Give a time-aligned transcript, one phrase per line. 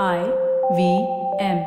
[0.00, 0.20] I
[0.76, 0.82] V
[1.38, 1.58] M.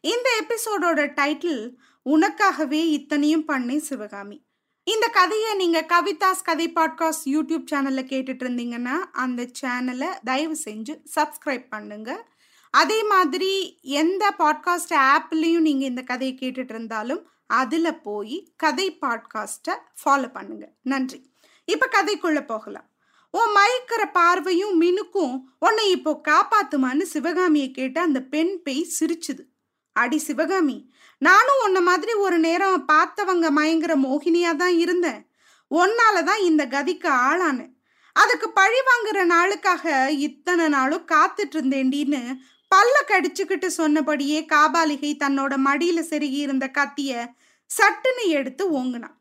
[0.00, 1.74] இந்த எபிசோடோட title
[2.04, 4.44] உனக்காகவே இத்தனையும் பண்ணேன் சிவகாமி
[4.84, 11.66] இந்த கதையை நீங்க கவிதாஸ் கதை பாட்காஸ்ட் யூடியூப் சேனல்ல கேட்டுட்டு இருந்தீங்கன்னா அந்த சேனலை தயவு செஞ்சு சப்ஸ்கிரைப்
[11.70, 12.26] பண்ணுங்க.
[12.70, 20.32] அதே மாதிரி எந்த பாட்காஸ்ட் ஆப்லேயும் நீங்கள் இந்த கதையை கேட்டுட்டு இருந்தாலும் அதில் போய் கதை பாட்காஸ்ட்டை ஃபாலோ
[20.32, 20.72] பண்ணுங்க.
[20.82, 21.32] நன்றி.
[21.64, 22.90] இப்போ கதைக்குள்ளே போகலாம்.
[23.30, 29.53] உன் மயக்கிற பார்வையும் மினுக்கும் உன்னை இப்போ காப்பாத்துமான்னு சிவகாமியை கேட்டு அந்த பெண் பேய் சிரிச்சுது.
[29.96, 30.78] அடி சிவகாமி
[31.18, 35.20] நானும் உன்ன மாதிரி ஒரு நேரம் பார்த்தவங்க மயங்குற மோகினியா தான் இருந்தேன்.
[35.70, 37.72] ஒன்னால தான் இந்த கதிக்கு ஆளானேன்.
[38.16, 39.84] அதுக்கு பழி வாங்குற நாளுக்காக
[40.26, 42.20] இத்தனை நாளும் காத்துட்டு இருந்தேண்டின்னு
[42.72, 47.12] பல்ல கடிச்சுக்கிட்டு சொன்னபடியே காபாலிகை தன்னோட மடியில செருகி இருந்த கத்திய
[47.70, 49.16] சட்டுன்னு எடுத்து ஓங்குனான்.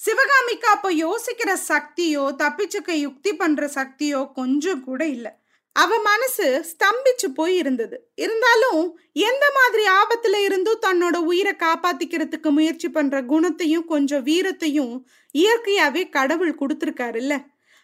[0.00, 5.32] சிவகாமிக்கு அப்போ யோசிக்கிற சக்தியோ தப்பிச்சுக்க யுக்தி பண்ற சக்தியோ கொஞ்சம் கூட இல்லை.
[5.76, 8.82] அவ மனசு ஸ்தம்பிச்சு போய் இருந்தது இருந்தாலும்
[9.12, 14.94] எந்த மாதிரி ஆபத்துல இருந்தும் தன்னோட உயிரை காப்பாத்திக்கிறதுக்கு முயற்சி பண்ற குணத்தையும் கொஞ்சம் வீரத்தையும்
[15.34, 17.34] இயற்கையாவே கடவுள் கொடுத்துருக்காருல்ல.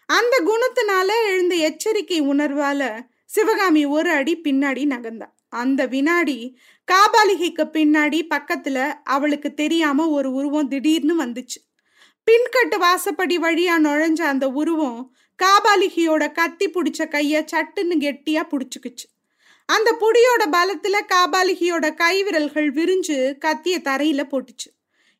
[0.09, 2.81] அந்த குணத்தினால எழுந்த எச்சரிக்கை உணர்வால
[3.25, 5.29] சிவகாமி ஒரு அடி பின்னாடி நகர்ந்தா.
[5.49, 6.39] அந்த வினாடி
[6.87, 11.59] காபாலிகைக்கு பின்னாடி பக்கத்துல அவளுக்கு தெரியாம ஒரு உருவம் திடீர்னு வந்துச்சு.
[12.27, 14.99] பின்கட்டு வாசப்படி வழியா நுழைஞ்ச அந்த உருவம்
[15.37, 19.07] காபாலிகையோட கத்தி பிடிச்ச கைய சட்டுன்னு கெட்டியா பிடிச்சுக்குச்சு.
[19.65, 24.69] அந்த புடியோட பலத்துல காபாலிகியோட கை விரல்கள் விரிஞ்சு கத்திய தரையில போட்டுச்சு.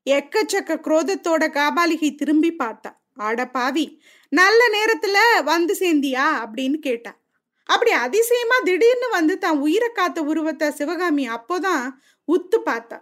[0.10, 2.92] எக்கச்சக்க குரோதத்தோட காபாலிகி திரும்பி பார்த்தா.
[3.16, 7.20] ஆட பாவி நல்ல நேரத்துல வந்து சேர்ந்தியா அப்படின்னு கேட்டா.
[7.66, 11.90] அப்படி அதிசயமா திடீர்னு வந்து தான் உயிரை காத்த உருவத்தை சிவகாமி அப்போதான்
[12.28, 13.00] உத்து பார்த்தா.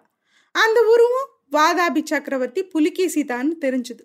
[0.52, 4.04] அந்த உருவம் வாதாபி சக்கரவர்த்தி புலிகேசி தான் தெரிஞ்சுது.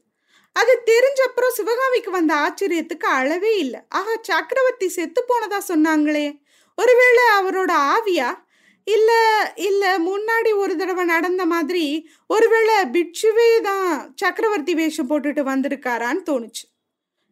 [0.57, 3.81] அது தெரிஞ்சப்புறம் சிவகாமிக்கு வந்த ஆச்சரியத்துக்கு அளவே இல்லை.
[3.89, 6.27] ஆஹா சக்கரவர்த்தி செத்து போனதா சொன்னாங்களே.
[6.79, 8.29] ஒருவேளை அவரோட ஆவியா?
[8.87, 9.11] இல்ல
[9.69, 11.85] இல்ல முன்னாடி ஒரு தடவை நடந்த மாதிரி
[12.27, 16.65] ஒருவேளை பிட்சுவே தான் சக்கரவர்த்தி வேஷம் போட்டுட்டு வந்திருக்காரான்னு தோணுச்சு.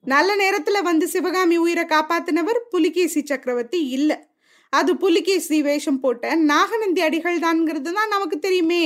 [0.04, 4.12] நல்ல நேரத்துல வந்து சிவகாமி உயிரை காப்பாத்தினவர் புலிகேசி சக்கரவர்த்தி இல்ல.
[4.72, 8.84] அது புலிகேசி வேஷம் போட்ட நாகநந்தி அடிகள் தான்ங்கிறது தான் நமக்கு தெரியுமே.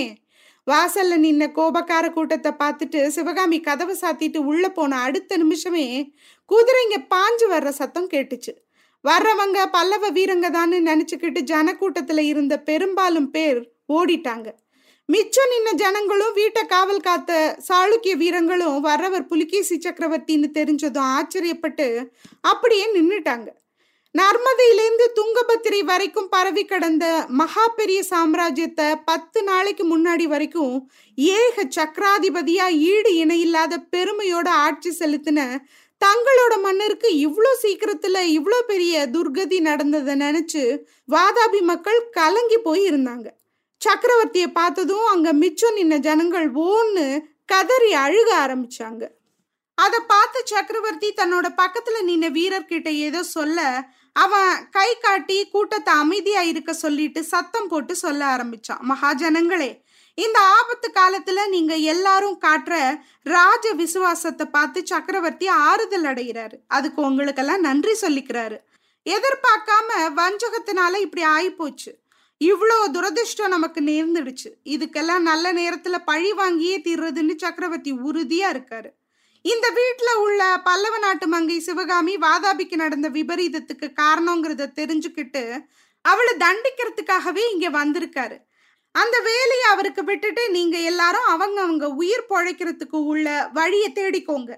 [0.69, 5.85] வாசல்ல நின்ன கோபக்கார கூட்டத்தை பார்த்துட்டு சிவகாமி கதவை சாத்திட்டு உள்ள போன அடுத்த நிமிஷமே
[6.51, 8.53] குதிரைங்க பாஞ்சு வர்ற சத்தம் கேட்டுச்சு.
[9.05, 13.61] வர்றவங்க பல்லவ வீரங்க தான் நினைச்சுக்கிட்டு ஜனக்கூட்டத்துல இருந்த பெரும்பாலும் பேர்
[13.93, 14.49] ஓடிட்டாங்க.
[15.09, 17.33] மிச்சம் நின்ன ஜனங்களும் வீட்டை காவல் காத்த
[17.69, 21.87] சாளுக்கிய வீரங்களும் வர்றவர் புலிகேசி சக்கரவர்த்தின்னு தெரிஞ்சதும் ஆச்சரியப்பட்டு
[22.41, 23.49] அப்படியே நின்றுட்டாங்க
[24.15, 33.15] நர்மதையிலேருந்து துங்கபத்திரி வரைக்கும் பரவி கடந்த மகா பெரிய சாம்ராஜ்யத்தை பத்து நாளைக்கு முன்னாடி வரைக்கும் ஏக சக்கராதிபதியா ஈடு
[33.15, 35.61] இணையில்லாத பெருமையோட ஆட்சி செலுத்தின
[36.05, 40.63] தங்களோட மன்னருக்கு இவ்வளோ சீக்கிரத்துல இவ்வளோ பெரிய துர்கதி நடந்ததை நினைச்சு
[41.13, 43.27] வாதாபி மக்கள் கலங்கி போய் இருந்தாங்க.
[43.81, 47.07] சக்கரவர்த்தியை பார்த்ததும் அங்க மிச்சம் நின்ன ஜனங்கள் ஓன்னு
[47.45, 49.03] கதறி அழுக ஆரம்பிச்சாங்க.
[49.79, 53.59] அதை பார்த்து சக்கரவர்த்தி தன்னோட பக்கத்துல நின்ன வீரர்கிட்ட ஏதோ சொல்ல
[54.25, 58.83] அவன் கை காட்டி கூட்டத்தை அமைதியா இருக்க சொல்லிட்டு சத்தம் போட்டு சொல்ல ஆரம்பிச்சான்.
[58.89, 59.71] மகாஜனங்களே
[60.15, 62.77] இந்த ஆபத்து காலத்துல நீங்க எல்லாரும் காட்டுற
[63.23, 66.57] ராஜ விசுவாசத்தை பார்த்து சக்கரவர்த்தி ஆறுதல் அடைகிறாரு.
[66.69, 68.59] அதுக்கு உங்களுக்கெல்லாம் நன்றி சொல்லிக்கிறாரு.
[69.07, 71.93] எதிர்பார்க்காம வஞ்சகத்தினால இப்படி ஆயிப்போச்சு.
[72.41, 74.51] இவ்வளோ துரதிருஷ்டம் நமக்கு நேர்ந்துடுச்சு.
[74.65, 78.91] இதுக்கெல்லாம் நல்ல நேரத்துல பழி வாங்கியே தீர்றதுன்னு சக்கரவர்த்தி உறுதியா இருக்காரு.
[79.43, 85.67] இந்த வீட்டில் உள்ள பல்லவ நாட்டு மங்கை சிவகாமி வாதாபிக்கு நடந்த விபரீதத்துக்கு காரணங்கிறத தெரிஞ்சுக்கிட்டு
[86.01, 88.37] அவளை தண்டிக்கிறதுக்காகவே இங்கே வந்திருக்காரு.
[88.93, 94.53] அந்த வேலையை அவருக்கு விட்டுட்டு நீங்க எல்லாரும் அவங்க அவங்க உயிர் பொழைக்கிறதுக்கு உள்ள வழியை தேடிக்கோங்க.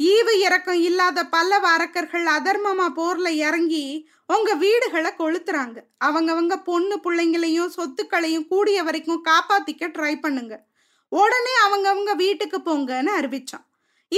[0.00, 5.78] ஈவு இறக்கம் இல்லாத பல்லவ அரக்கர்கள் அதர்மமா போர்ல இறங்கி உங்க வீடுகளை கொளுத்துறாங்க.
[6.04, 10.66] அவங்கவங்க பொண்ணு பிள்ளைங்களையும் சொத்துக்களையும் கூடிய வரைக்கும் காப்பாத்திக்க ட்ரை பண்ணுங்க.
[11.08, 13.66] உடனே அவங்கவங்க வீட்டுக்கு போங்கன்னு அறிவிச்சான்.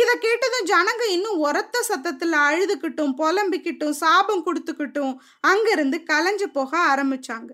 [0.00, 7.50] இதை கேட்டதும் ஜனங்க இன்னும் உரத்த சத்தத்துல அழுதுகிட்டும் புலம்பிக்கிட்டும் சாபம் கொடுத்துக்கிட்டும் அங்கிருந்து கலைஞ்சு போக ஆரம்பிச்சாங்க.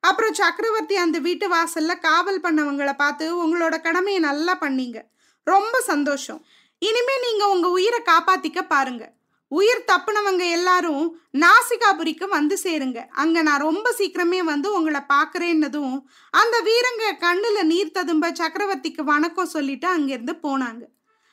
[0.00, 4.98] அப்புறம் சக்கரவர்த்தி அந்த வீட்டு வாசல்ல காவல் பண்ணவங்களை பார்த்து உங்களோட கடமையை நல்லா பண்ணீங்க.
[5.46, 6.44] ரொம்ப சந்தோஷம்.
[6.78, 9.04] இனிமே நீங்க உங்க உயிரை காப்பாத்திக்க பாருங்க.
[9.48, 13.00] உயிர் தப்புனவங்க எல்லாரும் நாசிகாபுரிக்கு வந்து சேருங்க.
[13.22, 15.96] அங்க நான் ரொம்ப சீக்கிரமே வந்து உங்களை பாக்குறேன்னதும்
[16.30, 20.82] அந்த வீரங்க கண்ணுல நீர் ததும்ப சக்கரவர்த்திக்கு வணக்கம் சொல்லிட்டு அங்கிருந்து போனாங்க.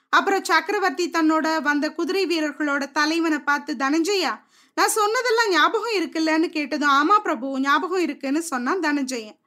[0.10, 4.34] அப்புறம் சக்கரவர்த்தி தன்னோட வந்த குதிரை வீரர்களோட தலைவனை பார்த்து தனஞ்சயா
[4.78, 9.38] நான் சொன்னதெல்லாம் ஞாபகம் இருக்குல்லன்னு கேட்டதும் ஆமா பிரபு ஞாபகம் இருக்குன்னு சொன்னான் தனஞ்சயன்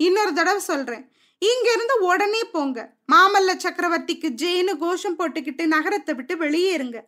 [0.00, 1.04] இன்னொரு தடவை சொல்றேன்.
[1.42, 2.78] இங்க இருந்து உடனே போங்க.
[3.12, 6.98] மாமல்ல சக்கரவர்த்திக்கு ஜெயின்னு கோஷம் போட்டுக்கிட்டு நகரத்தை விட்டு வெளியேறுங்க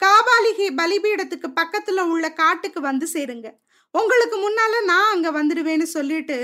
[0.00, 3.48] காபாலிகை பலிபீடத்துக்கு பக்கத்துல உள்ள காட்டுக்கு வந்து சேருங்க.
[3.94, 6.36] உங்களுக்கு முன்னால நான் அங்க வந்துடுவேன்னு சொல்லிட்டு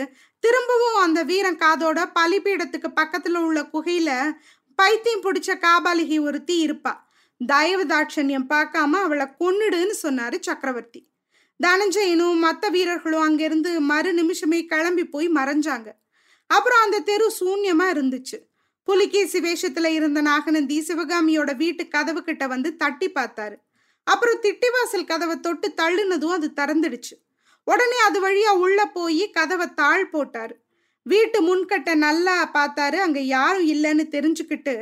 [0.45, 4.11] திரும்பவும் அந்த வீரன் காதோட பலிபீடத்துக்கு பக்கத்துல உள்ள குகையில
[4.79, 6.93] பைத்தியம் பிடிச்ச காபாலிகை ஒருத்தி இருப்பா.
[7.47, 11.01] தயவு தாட்சண்யம் பார்க்காம அவளை கொன்னுடுன்னு சொன்னாரு சக்கரவர்த்தி.
[11.67, 15.89] தனஞ்சயனும் மற்ற வீரர்களும் அங்கிருந்து மறு நிமிஷமே கிளம்பி போய் மறைஞ்சாங்க.
[16.47, 18.39] அப்புறம் அந்த தெரு சூன்யமா இருந்துச்சு.
[18.85, 23.57] புலிகேசி வேஷத்துல இருந்த நாகநந்தி சிவகாமியோட வீட்டு கதவு கிட்ட வந்து தட்டி பார்த்தாரு.
[24.05, 27.17] அப்புறம் திட்டிவாசல் கதவை தொட்டு தள்ளுனதும் அது திறந்துடுச்சு.
[27.65, 30.55] உடனே அது வழியா உள்ள போய் கதவை தாழ் போட்டாரு.
[31.13, 32.99] வீட்டு முன்கட்டை நல்லா பார்த்தாரு.
[33.07, 34.75] அங்க யாரும் இல்லைன்னு தெரிஞ்சுக்கிட்டு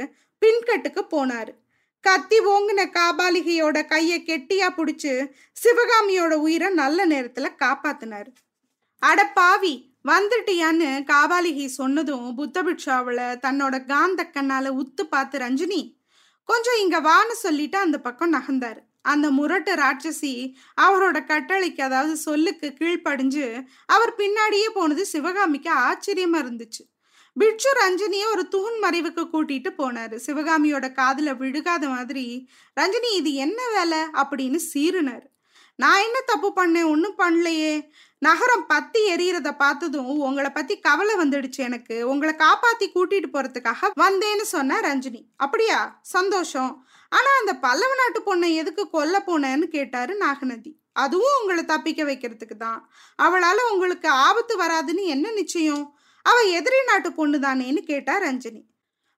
[0.42, 1.52] பின்கட்டுக்கு போனாரு.
[2.04, 5.12] கத்தி ஓங்கின காபாலிகையோட கையை கெட்டியா புடிச்சு
[5.62, 8.30] சிவகாமியோட உயிரை நல்ல நேரத்துல காப்பாத்தினாரு.
[9.02, 9.74] அட பாவி
[10.10, 15.82] வந்துட்டியான்னு காபாலிகை சொன்னதும் புத்தபிட்சா அவளை தன்னோட காந்த கண்ணால உத்து பார்த்து ரஞ்சினி
[16.48, 18.82] கொஞ்சம் இங்க வான்னு சொல்லிட்டு அந்த பக்கம் நகர்ந்தாரு.
[19.06, 20.32] அந்த முரட்டு ராட்சசி
[20.80, 26.82] அவரோட கட்டளைக்கு அதாவது சொல்லுக்கு கீழ்ப்படிஞ்சு அவர் பின்னாடியே போனது சிவகாமிக்கு ஆச்சரியமா இருந்துச்சு.
[27.34, 30.16] பிட்சு ரஞ்சினியை ஒரு தூண் மறைவுக்கு கூட்டிட்டு போனாரு.
[30.26, 32.48] சிவகாமியோட காதுல விழுகாத மாதிரி
[32.80, 33.98] ரஞ்சனி இது என்ன வேலை?
[34.14, 35.26] அப்படின்னு சீருனார்
[35.76, 36.90] நான் என்ன தப்பு பண்ணேன்?
[36.90, 37.72] ஒன்றும் பண்ணலையே.
[38.18, 42.08] நகரம் பத்தி எரியறத பார்த்ததும் உங்களை பத்தி கவலை வந்துடுச்சு எனக்கு.
[42.08, 45.22] உங்களை காப்பாத்தி கூட்டிட்டு போறதுக்காக வந்தேன்னு சொன்ன ரஞ்சினி.
[45.36, 45.98] அப்படியா?
[46.02, 46.86] சந்தோஷம்.
[47.08, 50.72] ஆனா அந்த பல்லவ நாட்டு பொண்ணை எதுக்கு கொல்ல போனேன்னு கேட்டாரு நாகநதி.
[50.92, 52.90] அதுவும் உங்களை தப்பிக்க வைக்கிறதுக்கு தான்.
[53.22, 55.98] அவளால உங்களுக்கு ஆபத்து வராதுன்னு என்ன நிச்சயம்?
[56.22, 58.62] அவ எதிரி நாட்டு பொண்ணு தானேன்னு கேட்டா ரஞ்சினி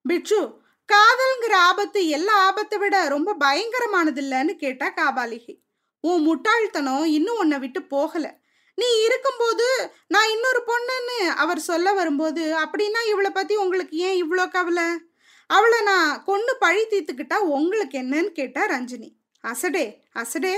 [0.02, 0.40] பிட்சு
[0.88, 5.55] காதல்ங்கிற ஆபத்து எல்லா ஆபத்தை விட ரொம்ப பயங்கரமானது இல்லைன்னு கேட்டா காபாலிகை.
[6.00, 8.26] உன் முட்டாள்தனம் இன்னும் உன்னை விட்டு போகல.
[8.75, 9.67] நீ இருக்கும்போது
[10.08, 14.87] நான் இன்னொரு பொண்ணுன்னு அவர் சொல்ல வரும்போது அப்படின்னா இவளை பத்தி உங்களுக்கு ஏன் இவ்வளோ கவலை?
[15.49, 19.11] அவளை நான் கொன்று பழி தீர்த்துக்கிட்டா உங்களுக்கு என்னன்னு கேட்டா ரஞ்சினி.
[19.45, 20.55] அசடே அசடே.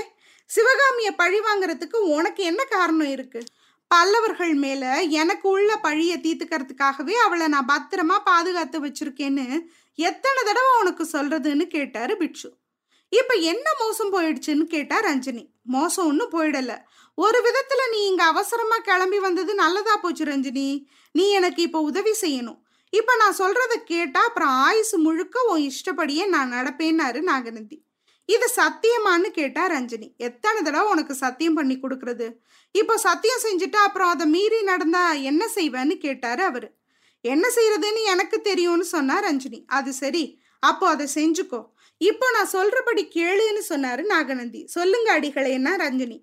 [0.49, 3.43] சிவகாமிய பழி வாங்குறதுக்கு உனக்கு என்ன காரணம் இருக்கு?
[3.87, 9.47] பல்லவர்கள் மேல எனக்கு உள்ள பழிய தீர்த்துக்கிறதுக்காகவே அவளை நான் பத்திரமா பாதுகாத்து வச்சிருக்கேன்னு
[9.95, 12.49] எத்தனை தடவை உனக்கு சொல்றதுன்னு கேட்டாரு பிட்சு
[13.09, 15.45] இப்ப என்ன மோசம் போயிடுச்சுன்னு கேட்டா ரஞ்சினி.
[15.63, 16.77] மோசம் ஒன்றும் போயிடல.
[17.15, 20.85] ஒரு விதத்துல நீ இங்க அவசரமா கிளம்பி வந்தது நல்லதா போச்சு ரஞ்சினி.
[21.11, 22.61] நீ எனக்கு இப்ப உதவி செய்யணும்.
[22.93, 27.77] இப்ப நான் சொல்றத கேட்டா அப்புறம் ஆயுசு முழுக்க உன் இஷ்டப்படியே நான் நடப்பேன்னாரு நாகநந்தி.
[28.25, 30.07] இது சத்தியமான்னு கேட்டா ரஞ்சினி.
[30.17, 32.27] எத்தனை தடவை உனக்கு சத்தியம் பண்ணி கொடுக்கறது?
[32.71, 36.69] இப்போ சத்தியம் செஞ்சுட்டா அப்புறம் அதை மீறி நடந்தா என்ன செய்வேன்னு கேட்டாரு அவரு.
[37.21, 39.59] என்ன செய்யறதுன்னு எனக்கு தெரியும்னு சொன்னா ரஞ்சினி.
[39.65, 40.23] அது சரி
[40.59, 41.61] அப்போ அதை செஞ்சுக்கோ.
[41.97, 44.61] இப்போ நான் சொல்றபடி கேளுன்னு சொன்னாரு நாகநந்தி.
[44.67, 46.19] சொல்லுங்க அடிகளேன்னா ரஞ்சினி.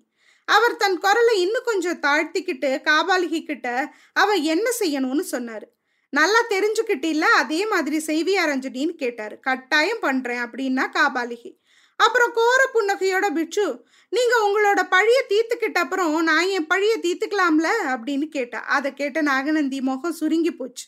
[0.47, 3.67] அவர் தன் குரலை இன்னும் கொஞ்சம் தாழ்த்திக்கிட்டு காபாலிகிட்ட
[4.13, 5.67] அவ என்ன செய்யணும்னு சொன்னாரு.
[6.09, 7.19] நல்லா தெரிஞ்சுக்கிட்டில்ல?
[7.19, 9.39] அதே மாதிரி செய்வியா ரஞ்சினின்னு கேட்டாரு.
[9.39, 11.57] கட்டாயம் பண்றேன் அப்படின்னா காபாலிகி.
[11.95, 17.67] அப்புறம் கோர புன்னகையோட பிட்சு நீங்க உங்களோட பழிய தீர்த்துக்கிட்ட அப்புறம் நான் என் பழிய தீர்த்துக்கலாம்ல?
[17.83, 18.59] அப்படின்னு கேட்டா.
[18.59, 20.85] அதை கேட்ட நாகநந்தி முகம் சுருங்கி போச்சு.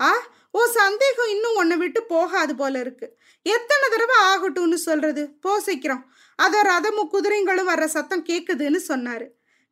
[0.00, 3.16] ஆ ஓ சந்தேகம் இன்னும் உன்னை விட்டு போகாது போல இருக்கு.
[3.42, 5.30] எத்தனை தடவை ஆகட்டும்னு சொல்றது?
[5.40, 9.26] போ சீக்கிரம் அத ரதமும் குதிரைங்களும் வர்ற சத்தம் கேக்குதுன்னு சொன்னாரு.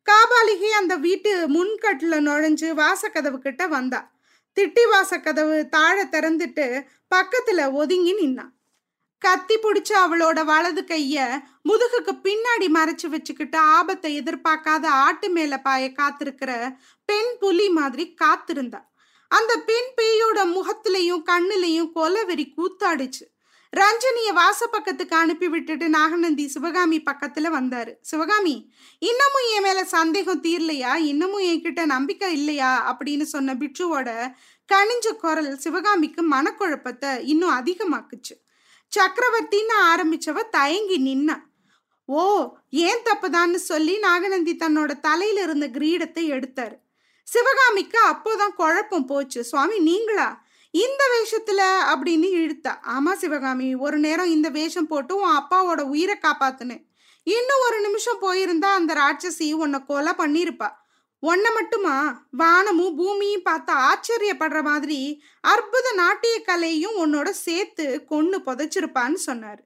[0.09, 4.14] காபாலிகி அந்த வீட்டு முன்கட்டுல நுழைஞ்சு வாசக்கதவு கிட்ட வந்தா.
[4.59, 6.85] திட்டிவாச கதவு தாழ திறந்துட்டு
[7.15, 8.53] பக்கத்துல ஒதுங்கி நின்னான்
[9.19, 16.75] கத்தி பிடிச்ச அவளோட வலது கைய முதுகுக்கு பின்னாடி மறைச்சு வச்சுக்கிட்டு ஆபத்தை எதிர்பார்க்காத ஆட்டு மேல பாய காத்திருக்கிற
[17.05, 18.81] பெண் புலி மாதிரி காத்திருந்தா.
[19.27, 23.25] அந்த பெண் பேயோட முகத்திலையும் கண்ணுலையும் கொலவெறி கூத்தாடுச்சு.
[23.75, 27.93] ரஞ்சனிய வாசப்பக்கத்துக்கு அனுப்பி விட்டுட்டு நாகநந்தி சிவகாமி பக்கத்துல வந்தாரு.
[28.01, 30.95] சிவகாமி இன்னமும் என் மேல சந்தேகம் தீரலையா?
[30.95, 32.97] இன்னமும் என்கிட்ட நம்பிக்கை இல்லையா?
[32.97, 34.35] அப்படின்னு சொன்ன பிட்சுவோட
[34.73, 38.43] கனிஞ்ச குரல் சிவகாமிக்கு மனக்குழப்பத்தை இன்னும் அதிகமாக்குச்சு.
[38.95, 41.41] சக்கரவர்த்தின்னு ஆரம்பிச்சவ தயங்கி நின்னா
[42.05, 46.75] ஓ ஏன் தப்புதான்னு சொல்லி நாகநந்தி தன்னோட தலையில இருந்த கிரீடத்தை எடுத்தாரு.
[47.23, 49.43] சிவகாமிக்கு அப்போதான் குழப்பம் போச்சு.
[49.43, 50.44] சுவாமி நீங்களா?
[50.83, 52.73] இந்த வேஷத்துல அப்படின்னு இழுத்தா.
[52.95, 56.83] ஆமா சிவகாமி ஒரு நேரம் இந்த வேஷம் போட்டு உன் அப்பாவோட உயிரை காப்பாத்துனேன்.
[57.27, 60.69] இன்னும் ஒரு நிமிஷம் போயிருந்தா அந்த ராட்சசி உன்னை கொலை பண்ணிருப்பா
[61.23, 61.93] உன்னை மட்டுமா?
[62.31, 64.99] வானமும் பூமியும் பார்த்து ஆச்சரியப்படுற மாதிரி
[65.41, 69.63] அற்புத நாட்டிய கலையும் உன்னோட சேர்த்து கொன்று புதைச்சிருப்பான்னு சொன்னாரு.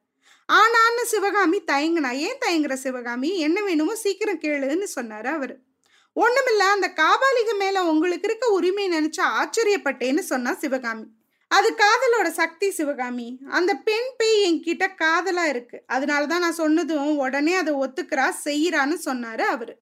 [0.49, 3.31] ஆனான்னு சிவகாமி தயங்கினா ஏன் தயங்குற சிவகாமி?
[3.39, 5.55] என்ன வேணுமோ சீக்கிரம் கேளுன்னு சொன்னாரு அவரு.
[6.23, 11.05] ஒண்ணுமில்ல அந்த காபாலிக மேல உங்களுக்கு இருக்க உரிமை நினைச்சு ஆச்சரியப்பட்டேன்னு சொன்னா சிவகாமி.
[11.47, 13.39] அது காதலோட சக்தி சிவகாமி.
[13.49, 15.83] அந்த பெண் பேய் என்கிட்ட காதலா இருக்கு.
[15.87, 19.79] அதனாலதான் நான் சொன்னதும் உடனே அதை ஒத்துக்கிறா செய்யறான்னு சொன்னாரு அவரு.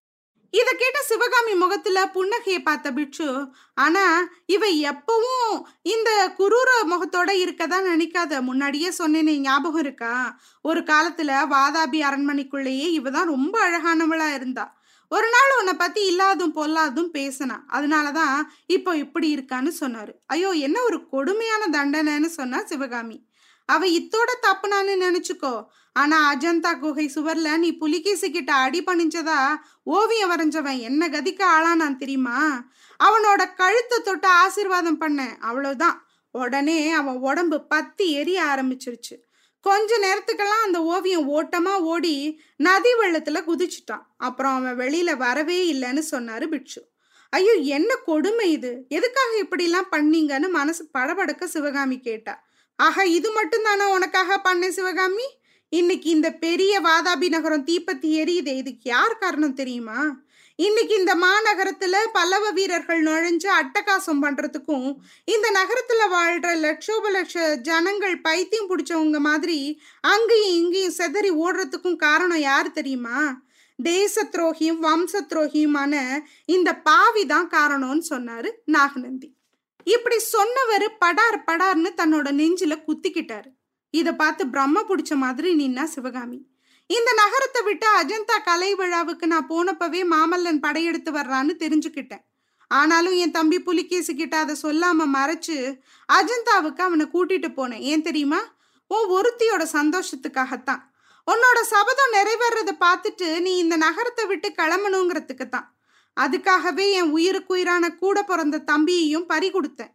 [0.50, 8.40] இத கேட்ட சிவகாமி முகத்துல புன்னகையை பார்த்த பிட்சு ஆனா இவ எப்பவும் இந்த குரூர முகத்தோட இருக்கதா நினைக்காத.
[8.40, 10.40] முன்னாடியே சொன்னேனே ஞாபகம் இருக்கா?
[10.62, 14.77] ஒரு காலத்துல வாதாபி அரண்மனைக்குள்ளேயே இவ தான் ரொம்ப அழகானவளா இருந்தா.
[15.08, 17.56] ஒரு நாள் உன்னை பத்தி இல்லாதும் பொல்லாதும் பேசினா.
[17.72, 18.36] அதனாலதான்
[18.66, 20.12] இப்போ இப்படி இருக்கான்னு சொன்னாரு.
[20.26, 23.26] ஐயோ என்ன ஒரு கொடுமையான தண்டனைன்னு சொன்னா சிவகாமி.
[23.66, 25.64] அவ இத்தோட தப்புனான்னு நினைச்சுக்கோ.
[25.92, 29.38] ஆனா அஜந்தா குகை சுவர்ல நீ புலிகேசி கிட்ட அடி பணிஞ்சதா
[29.82, 32.64] ஓவியம் வரைஞ்சவன் என்ன கதிக்க ஆளானான் தெரியுமா?
[33.00, 35.98] அவனோட கழுத்தை தொட்டு ஆசிர்வாதம் பண்ண அவ்வளவுதான்.
[36.30, 39.14] உடனே அவன் உடம்பு பத்தி எரிய ஆரம்பிச்சிருச்சு.
[39.66, 42.14] கொஞ்ச நேரத்துக்கெல்லாம் அந்த ஓவியம் ஓட்டமா ஓடி
[42.56, 44.04] நதி வெள்ளத்துல குதிச்சுட்டான்.
[44.16, 46.80] அப்புறம் அவன் வெளியில வரவே இல்லைன்னு சொன்னாரு பிட்சு
[47.32, 48.70] ஐயோ என்ன கொடுமை இது?
[48.88, 52.34] எதுக்காக இப்படிலாம் பண்ணீங்கன்னு மனசு படபடக்க சிவகாமி கேட்டா.
[52.78, 55.26] ஆஹா இது மட்டும் தானே உனக்காக பண்ணேன் சிவகாமி?
[55.72, 59.98] இன்னைக்கு இந்த பெரிய வாதாபி நகரம் தீப்பத்தி எரியுதே இதுக்கு யார் காரணம் தெரியுமா?
[60.58, 64.88] இன்னைக்கு இந்த மாநகரத்துல பல்லவ வீரர்கள் நுழைஞ்சு அட்டகாசம் பண்றதுக்கும்
[65.24, 69.58] இந்த நகரத்துல வாழ்ற லட்சோப லட்ச ஜனங்கள் பைத்தியம் பிடிச்சவங்க மாதிரி
[70.00, 73.20] அங்கேயும் இங்கேயும் செதறி ஓடுறதுக்கும் காரணம் யார் தெரியுமா?
[73.78, 75.94] தேச துரோகியும் வம்ச துரோகியுமான
[76.44, 79.30] இந்த பாவி தான் காரணம்னு சொன்னாரு நாகநந்தி.
[79.86, 83.50] இப்படி சொன்னவர் படார் படார்னு தன்னோட நெஞ்சில குத்திக்கிட்டாரு.
[83.90, 86.40] இதை பார்த்து பிரம்ம பிடிச்ச மாதிரி நின்னா சிவகாமி.
[86.90, 92.22] இந்த நகரத்தை விட்டு அஜந்தா கலை விழாவுக்கு நான் போனப்பவே மாமல்லன் படையெடுத்து வர்றான்னு தெரிஞ்சுக்கிட்டேன்.
[92.70, 95.56] ஆனாலும் என் தம்பி புலிகேசி கிட்ட அதை சொல்லாம மறைச்சு
[96.08, 97.84] அஜந்தாவுக்கு அவனை கூட்டிட்டு போனேன்.
[97.90, 98.40] ஏன் தெரியுமா?
[98.90, 100.82] உன் ஒருத்தியோட சந்தோஷத்துக்காகத்தான்.
[101.26, 105.68] உன்னோட சபதம் நிறைவேறத பார்த்துட்டு நீ இந்த நகரத்தை விட்டு கிளம்பணுங்கிறதுக்கு தான்
[106.16, 109.92] அதுக்காகவே என் உயிருக்கு உயிரான கூட பிறந்த தம்பியையும் பறி கொடுத்தேன்.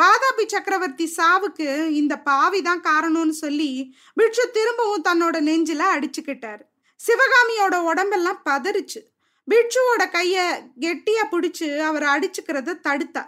[0.00, 1.66] வாதாபி சக்கரவர்த்தி சாவுக்கு
[2.00, 3.68] இந்த பாவி தான் காரணம்னு சொல்லி
[4.14, 6.64] பிட்சு திரும்பவும் தன்னோட நெஞ்சில அடிச்சுக்கிட்டாரு.
[7.00, 9.00] சிவகாமியோட உடம்பெல்லாம் பதறிச்சு.
[9.48, 10.36] பிட்சுவோட கைய
[10.80, 13.24] கெட்டியா பிடிச்சு அவர் அடிச்சுக்கிறத தடுத்தா.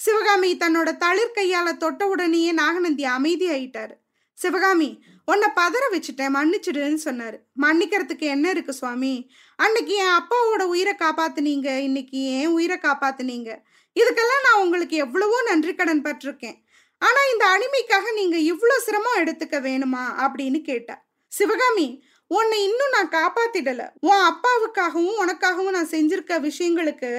[0.00, 3.94] சிவகாமி தன்னோட தளிர் கையால தொட்ட உடனேயே நாகநந்தி அமைதி ஆயிட்டாரு
[4.38, 4.88] சிவகாமி
[5.24, 7.38] உன்னை பதற வச்சுட்டேன் மன்னிச்சிடுன்னு சொன்னாரு.
[7.60, 9.14] மன்னிக்கிறதுக்கு என்ன இருக்கு சுவாமி?
[9.56, 13.50] அன்னைக்கு என் அப்பாவோட உயிரை காப்பாத்துனீங்க இன்னைக்கு ஏன் உயிரை காப்பாத்துனீங்க.
[13.96, 16.56] இதுக்கெல்லாம் நான் உங்களுக்கு எவ்வளவோ நன்றி கடன் பட்டிருக்கேன்.
[17.02, 20.04] ஆனா இந்த அடிமைக்காக நீங்க இவ்வளோ சிரமம் எடுத்துக்க வேணுமா?
[20.24, 20.94] அப்படின்னு கேட்டா
[21.32, 21.88] சிவகாமி
[22.30, 23.82] உன்னை இன்னும் நான் காப்பாத்திடல.
[24.02, 27.10] உன் அப்பாவுக்காகவும் உனக்காகவும் நான் செஞ்சிருக்க விஷயங்களுக்கு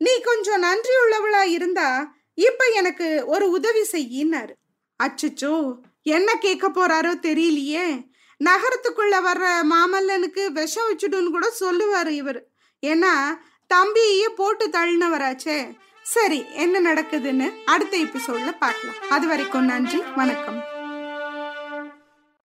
[0.00, 1.88] நீ கொஞ்சம் நன்றி உள்ளவளா இருந்தா
[2.38, 4.52] இப்ப எனக்கு ஒரு உதவி செய்யினாரு
[5.00, 5.52] அச்சச்சோ!
[6.06, 7.84] என்ன கேட்க போறாரோ தெரியலையே.
[8.40, 12.40] நகரத்துக்குள்ள வர்ற மாமல்லனுக்கு விஷம் வச்சுடுன்னு கூட சொல்லுவாரு இவர்.
[12.82, 13.12] ஏன்னா
[13.70, 15.58] தம்பியே போட்டு தள்ளினவராச்சே.
[16.12, 19.00] சரி என்ன நடக்குதுன்னு அடுத்த எபிசோட்ல பார்க்கலாம்.
[19.10, 20.58] அது வரைக்கும் நன்றி வணக்கம்.